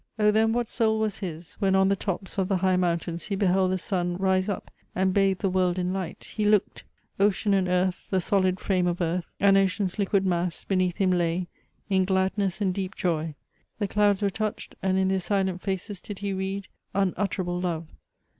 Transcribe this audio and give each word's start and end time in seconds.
"O 0.17 0.31
then 0.31 0.51
what 0.51 0.67
soul 0.71 0.97
was 0.97 1.19
his, 1.19 1.53
when 1.59 1.75
on 1.75 1.87
the 1.87 1.95
tops 1.95 2.39
Of 2.39 2.47
the 2.47 2.57
high 2.57 2.75
mountains 2.75 3.25
he 3.25 3.35
beheld 3.35 3.71
the 3.71 3.77
sun 3.77 4.17
Rise 4.17 4.49
up, 4.49 4.71
and 4.95 5.13
bathe 5.13 5.37
the 5.41 5.47
world 5.51 5.77
in 5.77 5.93
light! 5.93 6.31
He 6.35 6.43
looked 6.43 6.83
Ocean 7.19 7.53
and 7.53 7.67
earth, 7.67 8.07
the 8.09 8.19
solid 8.19 8.59
frame 8.59 8.87
of 8.87 8.99
earth, 8.99 9.35
And 9.39 9.55
ocean's 9.59 9.99
liquid 9.99 10.25
mass, 10.25 10.63
beneath 10.63 10.95
him 10.97 11.11
lay 11.11 11.49
In 11.87 12.05
gladness 12.05 12.59
and 12.61 12.73
deep 12.73 12.95
joy. 12.95 13.35
The 13.77 13.87
clouds 13.87 14.23
were 14.23 14.31
touched, 14.31 14.73
And 14.81 14.97
in 14.97 15.07
their 15.09 15.19
silent 15.19 15.61
faces 15.61 16.01
did 16.01 16.17
he 16.17 16.33
read 16.33 16.67
Unutterable 16.95 17.61
love. 17.61 17.85